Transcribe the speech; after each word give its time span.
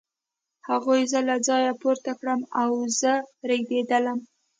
هغوی 0.69 1.01
زه 1.11 1.19
له 1.29 1.35
ځایه 1.47 1.73
پورته 1.81 2.11
کړم 2.19 2.41
او 2.61 2.69
زه 2.99 3.13
رېږېدلم 3.49 4.19